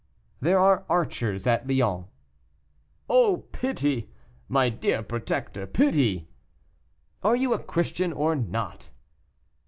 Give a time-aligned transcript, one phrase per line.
[0.39, 2.07] "There are archers at Lyons."
[3.07, 4.09] "Oh, pity!
[4.49, 6.27] my dear protector, pity!"
[7.21, 8.89] "Are you a Christian or not?"